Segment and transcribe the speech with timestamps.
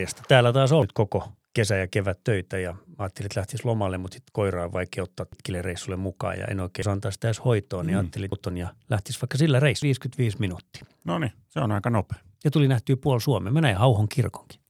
[0.00, 0.22] Järjestä.
[0.28, 4.14] Täällä taas on nyt koko kesä ja kevät töitä ja ajattelin, että lähtisi lomalle, mutta
[4.14, 7.86] sitten koiraa on vaikea ottaa pitkille reissulle mukaan ja en oikein antaa sitä edes hoitoon,
[7.86, 8.00] niin Mm.
[8.00, 10.86] ajattelin puton ja lähtisi vaikka sillä reissu 55 minuuttia.
[11.04, 12.18] No niin, se on aika nopea.
[12.44, 13.52] Ja tuli nähtyä puoli Suomea.
[13.52, 14.60] Mä näin Hauhon kirkonkin.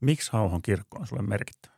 [0.00, 1.74] Miksi Hauhon kirkko on sulle merkittävä?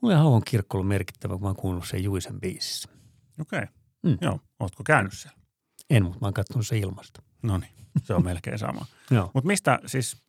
[0.00, 2.88] Mulle Hauhon kirkko on merkittävä, kun mä oon kuunnellut sen Juisen biisissä.
[3.40, 3.66] Okei, okay.
[4.02, 4.18] Mm.
[4.20, 4.40] joo.
[4.60, 5.38] Ootko käynyt siellä?
[5.90, 7.22] En, mutta mä oon katsonut se ilmasta.
[7.42, 7.72] No niin,
[8.04, 8.86] se on melkein sama.
[9.10, 9.30] Joo.
[9.34, 10.22] Mutta mistä siis,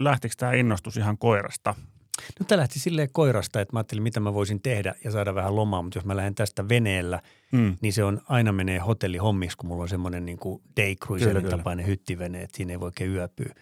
[0.00, 1.74] lähtikö tämä innostus ihan koirasta?
[2.40, 5.56] No tämä lähti silleen koirasta, että mä ajattelin, mitä mä voisin tehdä ja saada vähän
[5.56, 7.76] lomaa, mutta jos mä lähden tästä veneellä, Mm.
[7.80, 11.56] niin se on aina menee hotellihommiksi, kun mulla on semmoinen niin kuin day cruiserin kyllä.
[11.56, 13.54] tapainen hyttivene, että siinä ei voi oikein yöpyä.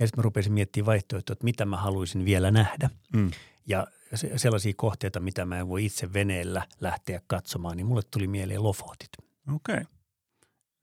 [0.00, 2.90] Ja sitten mä rupesin miettimään vaihtoehtoja, että mitä mä haluaisin vielä nähdä.
[3.12, 3.30] Mm.
[3.66, 8.26] Ja se- sellaisia kohteita, mitä mä en voi itse veneellä lähteä katsomaan, niin mulle tuli
[8.26, 9.08] mieleen Lofotit.
[9.54, 9.74] Okei.
[9.74, 9.84] Okay.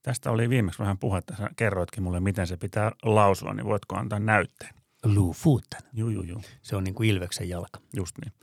[0.02, 1.35] Tästä oli viimeksi vähän puhetta.
[1.38, 4.73] Sä kerroitkin mulle, miten se pitää lausua, niin voitko antaa näytteen?
[5.05, 5.81] Lofoten.
[5.94, 6.41] Juu, juu, juu.
[6.61, 7.79] Se on niin kuin Ilveksen jalka.
[7.95, 8.34] Just niin.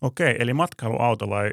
[0.00, 1.50] Okei, eli matkailuauto vai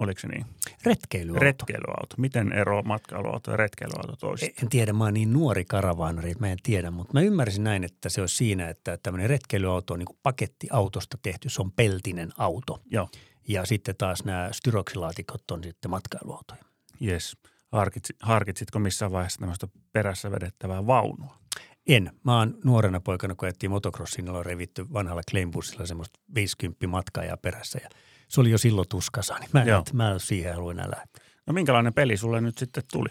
[0.00, 0.46] oliko se niin?
[0.84, 1.40] Retkeilyauto.
[1.44, 2.14] Retkeilyauto.
[2.18, 4.64] Miten ero matkailuauto ja retkeilyauto toisistaan?
[4.64, 7.84] En tiedä, mä oon niin nuori karavaanari, että mä en tiedä, mutta mä ymmärsin näin,
[7.84, 12.32] että se olisi siinä, että tämmöinen retkeilyauto on niin kuin pakettiautosta tehty, se on peltinen
[12.38, 12.80] auto.
[12.90, 13.08] Joo,
[13.48, 16.64] Ja sitten taas nämä styroksilaatikot on sitten matkailuautoja.
[17.02, 17.36] yes.
[17.72, 21.38] Harkitsi, harkitsitko missään vaiheessa tämmöistä perässä vedettävää vaunua?
[21.86, 22.12] En.
[22.24, 27.36] Mä oon nuorena poikana, kun ajettiin motocrossiin, niin ollaan revitty vanhalla Claimbussilla semmoista 50 matkaa
[27.42, 27.88] perässä ja
[28.28, 29.84] se oli jo silloin tuskasa, niin mä en, Joo.
[29.92, 31.24] mä en siihen halua enää lähteä.
[31.46, 33.08] No minkälainen peli sulle nyt sitten tuli?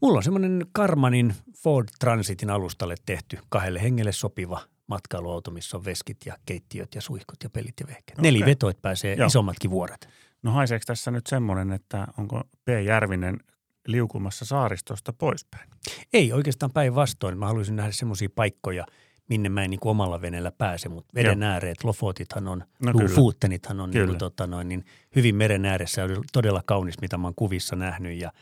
[0.00, 6.16] Mulla on semmoinen Karmanin Ford Transitin alustalle tehty kahdelle hengelle sopiva matkailuauto, missä on veskit
[6.26, 8.18] ja keittiöt ja suihkut ja pelit ja vehkeet.
[8.18, 8.32] Okei.
[8.32, 9.26] Neli vetoit pääsee Joo.
[9.26, 10.08] isommatkin vuoret.
[10.42, 12.68] No haiseeko tässä nyt semmoinen, että onko P.
[12.84, 13.40] Järvinen
[13.88, 15.68] liukumassa saaristosta poispäin?
[16.12, 17.38] Ei oikeastaan päinvastoin.
[17.38, 18.86] Mä haluaisin nähdä semmoisia paikkoja,
[19.28, 22.92] minne mä en niin omalla veneellä pääse, mutta veden ääreet, Lofotithan on, No.
[23.02, 24.06] Lofotenithan on niin, Kyllä.
[24.06, 24.84] kuin, tota noin, niin
[25.16, 28.18] hyvin meren ääressä ja todella kaunis, mitä mä oon kuvissa nähnyt.
[28.20, 28.32] Ja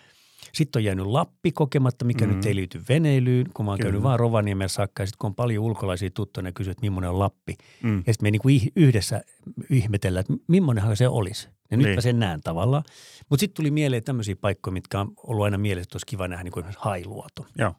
[0.53, 2.35] sitten on jäänyt Lappi kokematta, mikä Mhm.
[2.37, 3.87] nyt ei liity veneilyyn, kun mä oon Kyllä.
[3.89, 5.03] käynyt vaan Rovaniemellä saakka.
[5.03, 7.55] Ja sitten kun on paljon ulkolaisia tuttuja, ne kysyy, että millainen on Lappi.
[7.83, 7.97] Mm.
[8.07, 9.23] Ja sitten me niin kuin yhdessä
[9.71, 11.49] ihmetellään, että millainenhan se olisi.
[11.71, 11.95] Ja nyt Niin.
[11.97, 12.85] mä sen näen tavallaan.
[13.31, 16.45] Mutta sitten tuli mieleen tämmöisiä paikkoja, mitkä on ollut aina mielessä, että olisi kiva nähdä,
[16.45, 17.75] niin kuin Hailuoto Joo,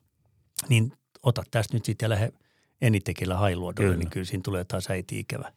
[0.70, 0.92] niin
[1.24, 2.32] ota tästä nyt sitten ja lähde
[2.82, 4.00] enitekillä hailuodolle, Kyllä.
[4.00, 5.52] niin kyllä siinä tulee taas äiti ikävä.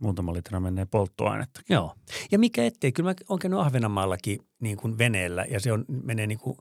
[0.00, 1.60] muutama litra menee polttoainetta.
[1.68, 1.94] Joo.
[2.30, 6.26] Ja mikä ettei, kyllä mä oon käynyt Ahvenanmaallakin niin kuin veneellä ja se on, menee
[6.26, 6.56] niin kuin,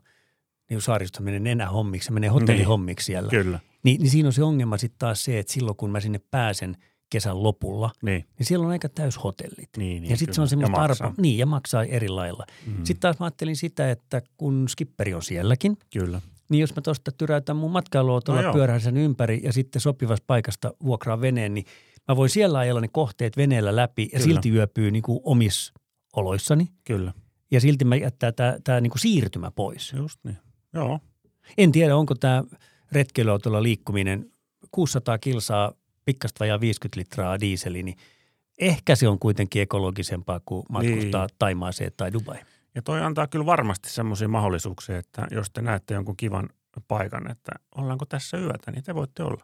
[0.70, 3.30] niin kuin saaristo menee nenähommiksi, se menee hotellihommiksi siellä.
[3.30, 6.20] Kyllä, Niin, niin siinä on se ongelma sitten taas se, että silloin kun mä sinne
[6.32, 6.78] pääsen
[7.14, 8.26] kesän lopulla, niin.
[8.38, 9.70] niin siellä on aika täys hotellit.
[9.78, 11.14] Niin, niin ja sitten se on semmoista arpa.
[11.18, 12.46] Niin, ja maksaa eri lailla.
[12.66, 12.74] Mm.
[12.84, 17.12] Sitten taas mä ajattelin sitä, että kun skipperi on sielläkin, Kyllä, niin jos mä tuosta
[17.12, 18.54] tyräytän mun matkailuautolla, No joo.
[18.54, 21.66] pyörähän sen ympäri ja sitten sopivasta paikasta vuokraa veneen, niin
[22.08, 24.24] mä voin siellä ajella ne kohteet veneellä läpi ja Kyllä.
[24.24, 25.74] silti yöpyy niin kuin omissa
[26.16, 26.68] oloissani.
[26.84, 27.14] kyllä.
[27.52, 28.32] Ja silti mä jättää
[28.64, 29.94] tämä, niin kuin siirtymä pois.
[29.94, 30.38] Just niin.
[30.74, 31.00] Joo,
[31.58, 32.44] En tiedä, onko tämä
[32.92, 34.32] retkeilyautolla liikkuminen
[34.72, 35.74] 600 kilsaa,
[36.06, 37.98] pikkasta vajaa 50 litraa diiseli, niin
[38.60, 41.36] ehkä se on kuitenkin ekologisempaa kuin matkustaa Niin.
[41.40, 42.38] Taimaaseen tai Dubai.
[42.76, 46.50] ja toi antaa kyllä varmasti semmoisia mahdollisuuksia, että jos te näette jonkun kivan
[46.88, 49.44] paikan, että ollaanko tässä yötä, niin te voitte olla.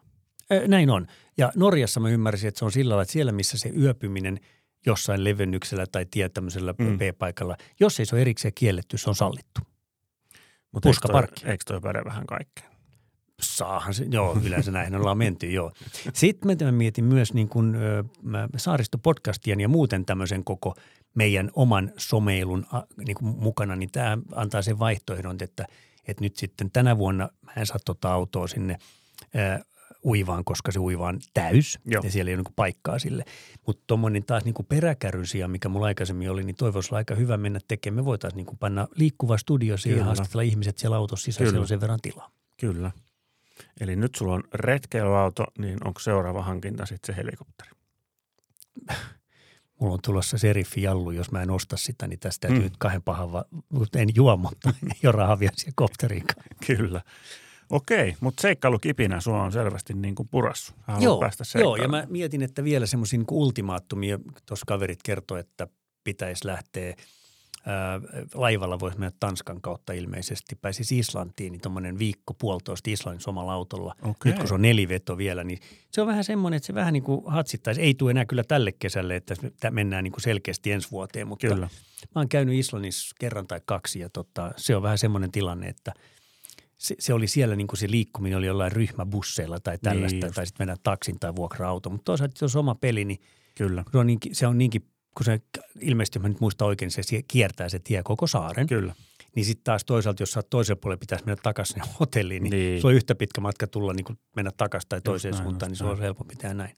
[0.68, 1.06] Näin on.
[1.36, 4.40] Ja Norjassa mä ymmärsin, että se on sillä lailla, että siellä missä se yöpyminen
[4.86, 6.98] jossain levennyksellä tai tie tämmöisellä Mm.
[6.98, 9.60] P-paikalla, jos ei se ole erikseen kielletty, se on sallittu.
[10.72, 12.69] Mutta eikö toi, eikö toi vähän kaikkeen?
[13.42, 15.72] Saahan se, joo, yleensä näihin ollaan menty, joo.
[16.14, 18.04] Sitten mä, mietin myös niin kuin, ö,
[18.56, 20.74] saaristopodcastien ja muuten tämmöisen koko
[21.14, 25.66] meidän oman someilun a, niin kuin mukana, niin tämä antaa sen vaihtoehdon, että,
[26.08, 28.78] että nyt sitten tänä vuonna mä en saa tota autoa sinne
[29.34, 29.64] ö,
[30.04, 32.02] uivaan, koska se uivaan täys Joo.
[32.04, 33.24] ja siellä ei ole niin paikkaa sille.
[33.66, 37.36] Mutta tuommoinen taas niin peräkärryn sijaan, mikä mulla aikaisemmin oli, niin toivoisi olla aika hyvä
[37.36, 37.96] mennä tekemään.
[37.96, 41.80] Me voitaisiin niin panna liikkuva studio siihen haastatella ihmiset siellä autossa sisällä, siellä on sen
[41.80, 42.30] verran tilaa.
[42.60, 42.90] Kyllä.
[43.80, 47.70] Eli nyt sulla on retkeilyauto, niin onko seuraava hankinta sitten se helikopteri?
[49.80, 52.64] Mulla on tulossa seriffi jallu, jos mä en osta sitä, niin tästä täytyy Mm.
[52.64, 56.46] nyt kahden pahan, va- mutta en juo, mutta ei ole rahaa vielä siihen kopteriinkaan.
[56.66, 57.00] Kyllä.
[57.70, 60.72] Okei, mutta seikkailukipinä sua on selvästi niin kuin purassu.
[60.80, 65.40] Haluat Joo, päästä joo, ja mä mietin, että vielä semmoisia niin ultimaattumia, tuossa kaverit kertoi,
[65.40, 65.68] että
[66.04, 66.94] pitäisi lähteä
[68.34, 73.94] laivalla, voisi mennä Tanskan kautta ilmeisesti, pääsisi Islantiin, niin tuommoinen viikko, puolitoista Islannissa omalla autolla.
[74.02, 74.32] Okei.
[74.32, 75.58] Nyt kun se on neliveto vielä, niin
[75.90, 77.80] se on vähän semmoinen, että se vähän niin kuin hatsittaisi.
[77.80, 81.46] Ei tule enää kyllä tälle kesälle, että tä- mennään niin kuin selkeästi ensi vuoteen, mutta
[81.48, 81.68] Kyllä.
[82.14, 85.92] mä oon käynyt Islannissa kerran tai kaksi ja tota, se on vähän semmoinen tilanne, että
[86.78, 90.26] se, se oli siellä niin kuin se liikkuminen oli jollain ryhmäbusseilla tai tällaista, Niin niin
[90.26, 90.34] just.
[90.34, 91.90] tai sitten mennä taksin tai vuokra-auto.
[91.90, 93.20] Mutta toisaalta jos on oma peli, niin
[93.54, 93.84] Kyllä.
[93.92, 94.84] se on niinkin, se on niinkin
[95.20, 95.40] kun se
[95.80, 98.66] ilmeisesti, mä nyt muistan oikein, se kiertää se tie koko saaren.
[98.66, 98.94] Kyllä.
[99.36, 102.80] Niin sitten taas toisaalta, jos sä toisella puolella, pitäisi mennä takaisin hotelliin, niin, Niin.
[102.80, 105.86] se on yhtä pitkä matka tulla niin mennä takaisin tai toiseen näin, suuntaan, just niin
[105.86, 106.02] se on näin.
[106.02, 106.76] helpompi tehdä näin.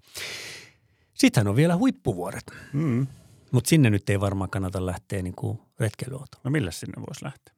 [1.15, 3.07] Sittenhän on vielä huippuvuoret, Mm.
[3.53, 6.43] mutta sinne nyt ei varmaan kannata lähteä niin kuin retkeilyautolla.
[6.45, 7.55] No millä sinne voisi lähteä?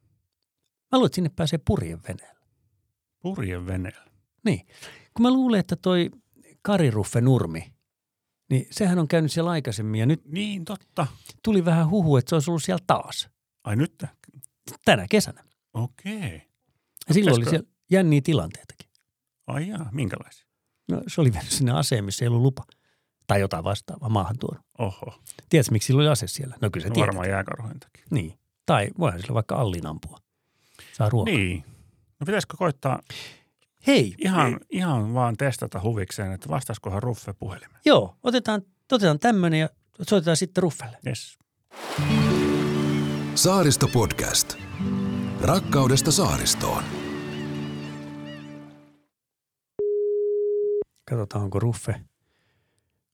[0.92, 2.40] Mä luulen, että sinne pääsee purjen veneellä.
[3.22, 4.04] Purjen veneellä.
[4.44, 4.66] Niin.
[5.14, 6.10] Kun mä luulen, että toi
[6.62, 7.73] Kariruffe Nurmi,
[8.50, 11.06] niin sehän on käynyt siellä aikaisemmin ja nyt Niin, totta.
[11.42, 13.28] tuli vähän huhu, että se olisi ollut siellä taas
[13.64, 14.04] Ai nyt?
[14.84, 15.44] tänä kesänä.
[15.74, 16.42] Okei.
[17.08, 18.90] Ja silloin oli pitäisikö- siellä jänniä tilanteitakin.
[19.46, 20.46] Ai jaa, minkälaisia?
[20.88, 22.64] No, se oli mennyt sinne aseen, missä ei ollut lupa.
[23.26, 24.64] Tai jotain vastaavaa maahan tuonut.
[24.78, 25.18] Oho.
[25.48, 26.56] Tiedätkö, miksi sillä oli ase siellä?
[26.60, 27.06] No kyllä se No tiedät.
[27.06, 28.04] varmaan jääkarhujen takia.
[28.10, 28.38] Niin.
[28.66, 30.18] Tai voihan sillä vaikka allin ampua.
[30.92, 31.34] Saa ruokaa.
[31.34, 31.64] Niin.
[32.20, 33.02] No pitäisikö koittaa
[33.86, 37.80] Hei, ihan, ihan vaan testata huvikseen, että vastaskohan Ruffe puhelimeen?
[37.84, 39.68] joo, otetaan, otetaan tämmöinen ja
[40.02, 40.98] soitetaan sitten Ruffelle.
[41.06, 41.38] Yes.
[43.34, 44.54] Saaristo Podcast.
[45.40, 46.82] Rakkaudesta saaristoon.
[51.10, 51.94] Katsotaan, onko Ruffe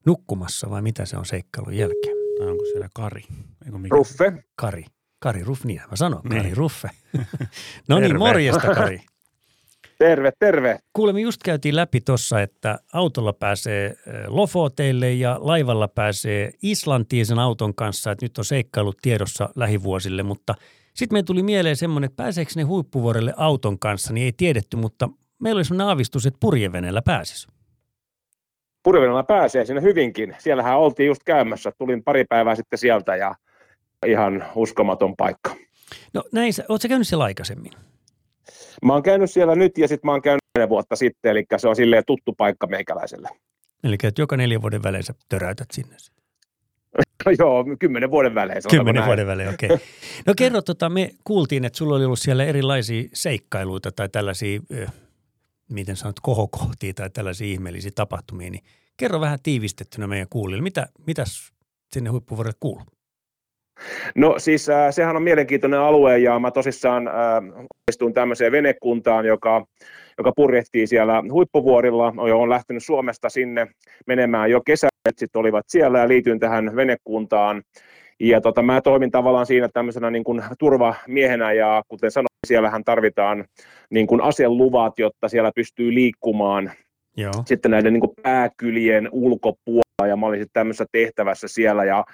[0.06, 2.16] nukkumassa vai mitä se on seikkailun jälkeen.
[2.38, 3.24] Tai onko siellä Kari?
[3.66, 3.94] Eikö mikä?
[3.96, 4.44] Ruffe.
[4.56, 4.84] Kari.
[5.18, 6.42] Kari Ruff, niin mä sanon, Niin.
[6.42, 6.90] Kari Ruffe.
[7.88, 9.00] no niin, morjesta Kari.
[10.00, 10.78] Terve, terve.
[10.92, 13.94] Kuule, me just käytiin läpi tuossa, että autolla pääsee
[14.26, 20.54] Lofoteille ja laivalla pääsee Islantiin sen auton kanssa, että nyt on seikkailut tiedossa lähivuosille, mutta
[20.94, 25.08] sitten meille tuli mieleen semmoinen, että pääseekö ne huippuvuorelle auton kanssa, niin ei tiedetty, mutta
[25.38, 27.48] meillä oli semmoinen aavistus, että purjeveneellä pääsisi.
[28.82, 30.36] Purjevenellä pääsee sinne hyvinkin.
[30.38, 31.72] Siellähän oltiin just käymässä.
[31.78, 33.34] Tulin pari päivää sitten sieltä ja
[34.06, 35.56] ihan uskomaton paikka.
[36.14, 37.72] No näin, ootko käynyt siellä aikaisemmin?
[38.84, 41.68] Mä oon käynyt siellä nyt ja sitten mä oon käynyt neljä vuotta sitten, eli se
[41.68, 43.28] on silleen tuttu paikka meikäläiselle.
[43.84, 45.96] Eli että joka neljän vuoden välein sä töräytät sinne.
[47.26, 48.62] No joo, kymmenen vuoden välein.
[48.70, 49.66] Kymmenen vuoden välein, okei.
[49.66, 49.86] Okay.
[50.26, 54.60] No kerro, tota, me kuultiin, että sulla oli ollut siellä erilaisia seikkailuita tai tällaisia,
[55.70, 58.64] miten sanot, kohokohtia tai tällaisia ihmeellisiä tapahtumia, niin
[58.96, 61.52] kerro vähän tiivistettynä meidän kuulijoille, mitä, mitäs
[61.92, 62.86] sinne huippuvuorelle kuuluu?
[64.14, 67.14] No siis äh, sehän on mielenkiintoinen alue ja mä tosissaan äh,
[67.90, 69.64] istuin tämmöiseen venekuntaan, joka,
[70.18, 72.14] joka purjehtii siellä huippuvuorilla.
[72.16, 73.66] Olen lähtenyt Suomesta sinne
[74.06, 77.62] menemään jo kesällä, sitten olivat siellä ja liityin tähän venekuntaan.
[78.20, 83.44] Ja tota, mä toimin tavallaan siinä tämmöisenä niin kuin turvamiehenä ja kuten sanoin, siellähän tarvitaan
[83.90, 86.72] niin kuin aseluvat, jotta siellä pystyy liikkumaan
[87.16, 87.32] Joo.
[87.46, 92.04] sitten näiden niin kuin pääkylien ulkopuolella ja mä olin sitten tämmöisessä tehtävässä siellä ja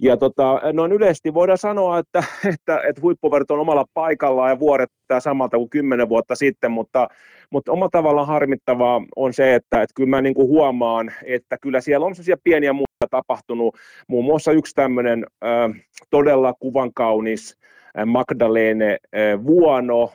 [0.00, 4.90] ja tota, noin yleisesti voidaan sanoa, että, että, että huippuvuoret on omalla paikallaan ja vuoret
[5.08, 7.08] tää samalta kuin kymmenen vuotta sitten, mutta,
[7.50, 11.80] mutta oma tavallaan harmittavaa on se, että, että kyllä mä niin kuin huomaan, että kyllä
[11.80, 13.76] siellä on sellaisia pieniä muuta tapahtunut.
[14.08, 17.58] Muun muassa yksi tämmöinen äh, todella kuvankaunis
[18.06, 20.12] Magdalene äh, Vuono,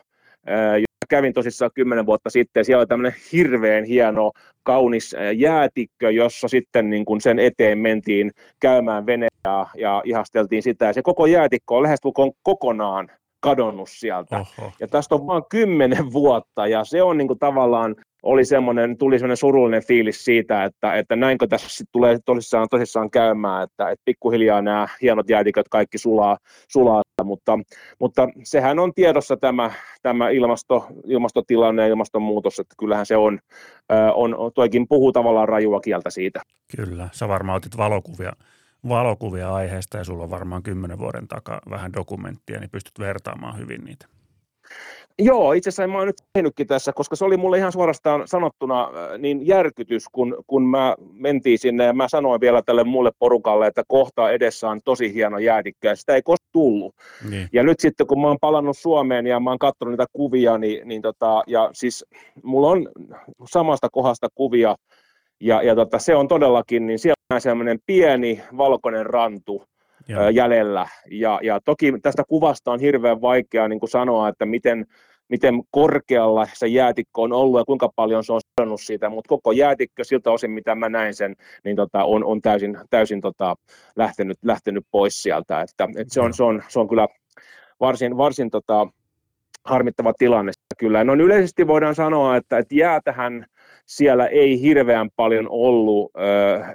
[0.49, 2.65] äh, kävin tosissaan kymmenen vuotta sitten.
[2.65, 4.31] Siellä oli tämmöinen hirveän hieno,
[4.63, 10.85] kaunis jäätikkö, jossa sitten niin kuin sen eteen mentiin käymään vene ja, ja ihasteltiin sitä.
[10.85, 14.37] Ja se koko jäätikkö on lähestulkoon kokonaan kadonnut sieltä.
[14.39, 14.71] Oho.
[14.79, 19.19] Ja tästä on vain kymmenen vuotta ja se on niin kuin tavallaan, oli semmoinen, tuli
[19.19, 24.61] semmoinen surullinen fiilis siitä, että, että näinkö tässä tulee tosissaan, tosissaan käymään, että, että pikkuhiljaa
[24.61, 27.59] nämä hienot jäätiköt kaikki sulaa, sulaa mutta,
[27.99, 29.71] mutta sehän on tiedossa tämä,
[30.01, 33.39] tämä ilmasto, ilmastotilanne ja ilmastonmuutos, että kyllähän se on,
[34.13, 36.41] on, toikin puhuu tavallaan rajua kieltä siitä.
[36.75, 37.09] Kyllä.
[37.11, 38.33] Sä varmaan otit valokuvia,
[38.89, 43.83] valokuvia aiheesta ja sulla on varmaan kymmenen vuoden takaa vähän dokumenttia, niin pystyt vertaamaan hyvin
[43.83, 44.07] niitä.
[45.19, 48.83] Joo, itse asiassa mä oon nyt tehnytkin tässä, koska se oli mulle ihan suorastaan sanottuna
[48.83, 53.67] äh, niin järkytys, kun, kun mä mentiin sinne ja mä sanoin vielä tälle mulle porukalle,
[53.67, 56.95] että kohta edessä on tosi hieno jäätikkö ja sitä ei koskaan tullut.
[57.29, 57.49] Niin.
[57.53, 60.87] Ja nyt sitten kun mä oon palannut Suomeen ja mä oon katsonut niitä kuvia, niin,
[60.87, 62.05] niin tota, ja siis
[62.43, 62.89] mulla on
[63.49, 64.75] samasta kohdasta kuvia
[65.41, 69.63] ja, ja tota, se on todellakin, niin siellä on sellainen pieni valkoinen rantu,
[70.07, 70.29] Joo.
[70.29, 70.87] jäljellä.
[71.11, 74.85] Ja, ja toki tästä kuvasta on hirveän vaikea niin kuin sanoa, että miten,
[75.29, 79.51] miten korkealla se jäätikko on ollut ja kuinka paljon se on sanonut siitä, mutta koko
[79.51, 83.55] jäätikkö siltä osin, mitä mä näin sen, niin tota, on, on täysin, täysin tota,
[83.95, 85.61] lähtenyt, lähtenyt pois sieltä.
[85.61, 87.07] Että, et se, on, se, on, se on kyllä
[87.79, 88.87] varsin, varsin tota,
[89.65, 91.03] harmittava tilanne kyllä.
[91.03, 93.45] No yleisesti voidaan sanoa, että, että jäätähän
[93.87, 96.11] siellä ei hirveän paljon ollut.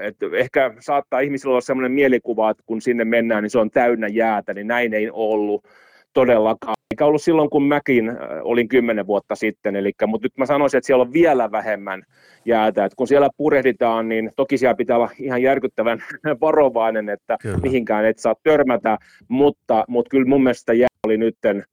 [0.00, 4.08] että ehkä saattaa ihmisillä olla sellainen mielikuva, että kun sinne mennään, niin se on täynnä
[4.08, 5.64] jäätä, niin näin ei ollut
[6.12, 6.74] todellakaan.
[6.90, 10.86] Eikä ollut silloin, kun mäkin olin kymmenen vuotta sitten, eli, mutta nyt mä sanoisin, että
[10.86, 12.02] siellä on vielä vähemmän
[12.44, 12.84] jäätä.
[12.84, 16.04] että kun siellä purehditaan, niin toki siellä pitää olla ihan järkyttävän
[16.40, 17.58] varovainen, että kyllä.
[17.58, 21.64] mihinkään et saa törmätä, mutta, mutta kyllä mun mielestä jää oli nytten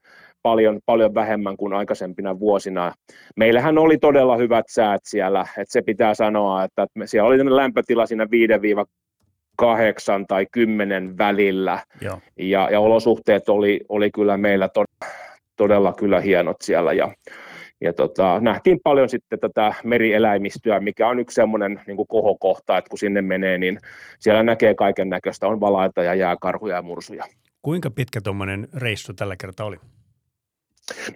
[0.41, 2.93] paljon, paljon vähemmän kuin aikaisempina vuosina.
[3.35, 8.27] Meillähän oli todella hyvät säät siellä, että se pitää sanoa, että siellä oli lämpötila siinä
[8.31, 8.53] 5
[10.27, 11.83] tai 10 välillä.
[12.01, 12.19] Joo.
[12.37, 14.83] Ja, ja olosuhteet oli, oli kyllä meillä to,
[15.55, 16.93] todella kyllä hienot siellä.
[16.93, 17.11] Ja,
[17.81, 22.99] ja tota, nähtiin paljon sitten tätä merieläimistöä, mikä on yksi semmoinen niin kohokohta, että kun
[22.99, 23.79] sinne menee, niin
[24.19, 27.25] siellä näkee kaiken näköistä, on valaita ja jääkarhuja ja mursuja.
[27.61, 29.77] Kuinka pitkä tuommoinen reissu tällä kertaa oli?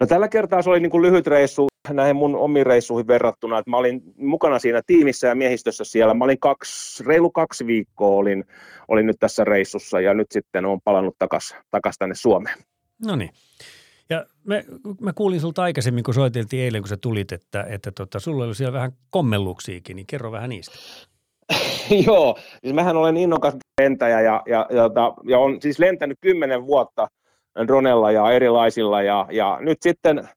[0.00, 3.70] No tällä kertaa se oli niin kuin lyhyt reissu näihin mun omiin reissuihin verrattuna, että
[3.70, 6.14] mä olin mukana siinä tiimissä ja miehistössä siellä.
[6.14, 8.44] Mä olin kaksi, reilu kaksi viikkoa olin,
[8.88, 12.58] olin nyt tässä reissussa ja nyt sitten olen palannut takaisin takas tänne Suomeen.
[13.06, 13.30] No niin.
[14.10, 14.64] Ja me,
[15.00, 18.54] mä kuulin sulta aikaisemmin, kun soiteltiin eilen, kun sä tulit, että, että tota, sulla oli
[18.54, 20.74] siellä vähän kommelluksiakin, niin kerro vähän niistä.
[22.06, 24.90] Joo, siis mähän olen innokas lentäjä ja, ja, ja,
[25.28, 27.08] ja on siis lentänyt kymmenen vuotta–
[27.66, 30.28] dronella ja erilaisilla ja, ja nyt sitten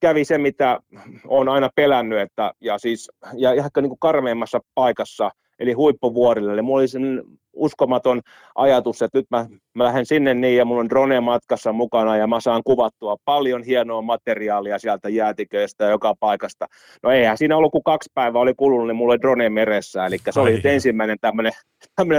[0.00, 0.80] kävi se, mitä
[1.26, 6.52] olen aina pelännyt, että, ja siis ja ehkä niin kuin karmeimmassa paikassa, eli huippuvuorille.
[6.52, 8.20] Eli mulla oli sen uskomaton
[8.54, 12.26] ajatus, että nyt mä, mä lähden sinne niin, ja mulla on drone matkassa mukana, ja
[12.26, 16.66] mä saan kuvattua paljon hienoa materiaalia sieltä jäätiköistä ja joka paikasta.
[17.02, 20.16] No eihän siinä ollut, kun kaksi päivää oli kulunut, niin mulla oli drone meressä, eli
[20.30, 21.52] se oli ensimmäinen tämmöinen,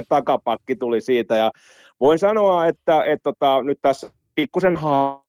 [0.09, 1.51] takapakki tuli siitä, ja
[1.99, 5.23] voin sanoa, että, että tota, nyt tässä pikkusen haa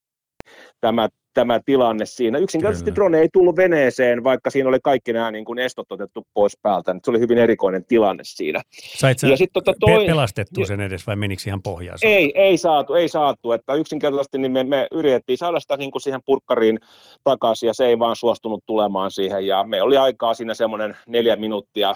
[0.80, 2.38] tämä, tämä tilanne siinä.
[2.38, 2.94] Yksinkertaisesti Kyllä.
[2.94, 6.94] drone ei tullut veneeseen, vaikka siinä oli kaikki nämä niin kuin estot otettu pois päältä.
[7.04, 8.62] Se oli hyvin erikoinen tilanne siinä.
[8.72, 11.98] Sait ja sit, tota, toi, pelastettu sen edes vai menikö ihan pohjaan?
[12.02, 13.52] Ei, ei saatu, ei saatu.
[13.52, 16.78] Että yksinkertaisesti niin me, me yritettiin saada sitä niin kuin siihen purkkariin
[17.24, 19.46] takaisin ja se ei vaan suostunut tulemaan siihen.
[19.46, 21.94] Ja me oli aikaa siinä semmoinen neljä minuuttia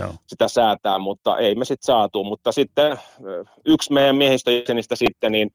[0.00, 0.14] Joo.
[0.26, 2.24] sitä säätää, mutta ei me sitten saatu.
[2.24, 2.96] Mutta sitten
[3.66, 5.50] yksi meidän miehistöjäsenistä sitten, niin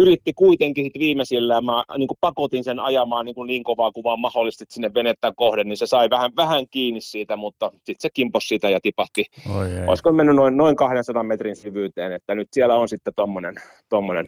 [0.00, 4.04] yritti kuitenkin sit viimeisillä, mä niin kuin pakotin sen ajamaan niin, kuin niin kovaa kuin
[4.04, 8.08] vaan mahdollisesti sinne venettä kohden, niin se sai vähän, vähän kiinni siitä, mutta sitten se
[8.14, 9.24] kimpos siitä ja tipahti.
[9.56, 13.54] Oi Olisiko mennyt noin, noin 200 metrin syvyyteen, että nyt siellä on sitten tuommoinen
[13.88, 14.26] tommonen,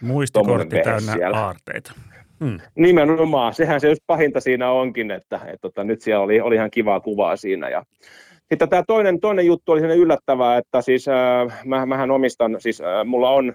[0.00, 1.44] Muistikortti täynnä siellä.
[1.46, 1.92] aarteita.
[2.44, 2.60] Hmm.
[2.74, 6.54] Nimenomaan, sehän se just pahinta siinä onkin, että, että, että tota, nyt siellä oli, oli
[6.54, 7.84] ihan kivaa kuvaa siinä ja
[8.48, 13.04] sitten tämä toinen, toinen juttu oli yllättävää, että siis äh, mä, mähän omistan, siis äh,
[13.04, 13.54] mulla on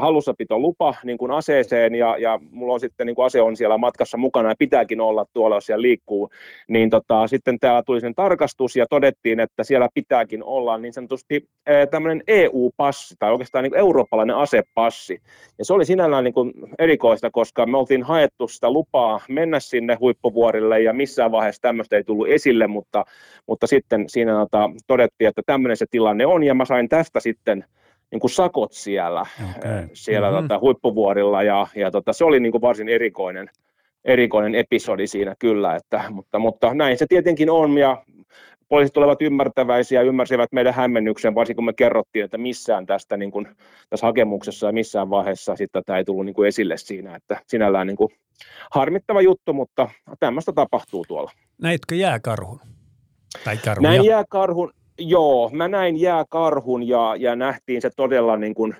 [0.00, 4.16] hallussapitolupa niin kuin aseeseen ja, ja mulla on sitten niin kuin ase on siellä matkassa
[4.18, 6.30] mukana ja pitääkin olla tuolla, jos siellä liikkuu,
[6.68, 11.48] niin tota, sitten täällä tuli sen tarkastus ja todettiin, että siellä pitääkin olla niin sanotusti
[11.90, 15.18] tämmöinen EU-passi tai oikeastaan niin eurooppalainen asepassi.
[15.58, 19.96] Ja se oli sinällään niin kuin erikoista, koska me oltiin haettu sitä lupaa mennä sinne
[20.00, 23.04] huippuvuorille ja missään vaiheessa tämmöistä ei tullut esille, mutta,
[23.46, 27.64] mutta sitten siinä tota, todettiin, että tämmöinen se tilanne on, ja mä sain tästä sitten
[28.12, 29.26] niin kuin sakot siellä,
[29.56, 29.88] okay.
[29.92, 30.48] siellä mm-hmm.
[30.48, 33.48] tota, huippuvuorilla, ja, ja tota, se oli niin kuin varsin erikoinen,
[34.04, 38.04] erikoinen episodi siinä kyllä, että, mutta, mutta näin se tietenkin on, ja
[38.68, 43.30] poliisit olivat ymmärtäväisiä ja ymmärsivät meidän hämmennyksen, varsinkin kun me kerrottiin, että missään tästä niin
[43.30, 43.48] kuin,
[43.90, 47.86] tässä hakemuksessa ja missään vaiheessa sitten tämä ei tullut niin kuin esille siinä, että sinällään
[47.86, 48.08] niin kuin,
[48.70, 49.88] harmittava juttu, mutta
[50.20, 51.30] tämmöistä tapahtuu tuolla.
[51.62, 52.60] Näitkö jääkarhun?
[53.44, 53.90] Tai karhuja.
[53.90, 54.72] Näin jääkarhun,
[55.08, 58.74] joo, mä näin jääkarhun ja, ja nähtiin se todella niin kuin,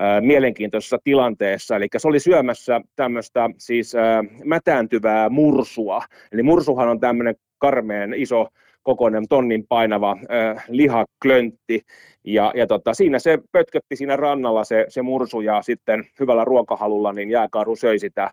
[0.00, 1.76] ä, mielenkiintoisessa tilanteessa.
[1.76, 6.02] Eli se oli syömässä tämmöistä siis ä, mätääntyvää mursua.
[6.32, 8.46] Eli mursuhan on tämmöinen karmeen iso
[8.82, 11.80] kokoinen tonnin painava äh, lihaklöntti.
[12.24, 17.12] Ja, ja tota, siinä se pötkötti siinä rannalla se, se mursu ja sitten hyvällä ruokahalulla
[17.12, 18.30] niin jääkaru söi sitä.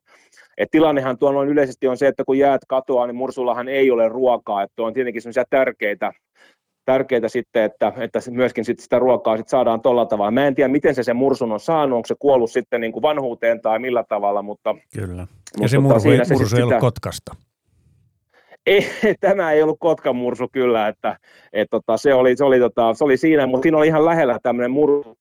[0.57, 4.09] Et tilannehan tuolla on yleisesti on se, että kun jäät katoaa, niin mursullahan ei ole
[4.09, 4.63] ruokaa.
[4.63, 6.13] Että on tietenkin sellaisia tärkeitä
[6.89, 10.31] tärkeää sitten, että, että myöskin sit sitä ruokaa sit saadaan tuolla tavalla.
[10.31, 13.01] Mä en tiedä, miten se se mursun on saanut, onko se kuollut sitten niin kuin
[13.01, 14.75] vanhuuteen tai millä tavalla, mutta...
[14.93, 15.27] Kyllä.
[15.61, 16.79] Ja se tota, mursu, ei, mursu ei ollut sitä...
[16.79, 17.35] Kotkasta.
[18.65, 18.85] Ei,
[19.19, 21.17] tämä ei ollut Kotkan mursu kyllä, että
[21.53, 24.39] et, tota, se, oli, se, oli, tota, se oli siinä, mutta siinä oli ihan lähellä
[24.43, 25.17] tämmöinen mursu,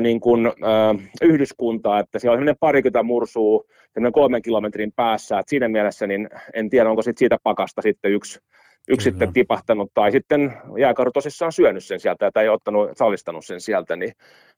[0.00, 3.64] niin kuin, äh, yhdyskunta, että siellä on parikymmentä mursua
[4.12, 8.38] kolmen kilometrin päässä, että siinä mielessä niin en tiedä, onko sit siitä pakasta sitten yksi,
[8.88, 13.96] yksi sitten tipahtanut, tai sitten jääkaru tosissaan syönyt sen sieltä, tai ottanut, salistanut sen sieltä,
[13.96, 14.12] niin,